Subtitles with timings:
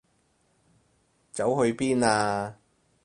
[1.31, 2.57] 走去邊啊？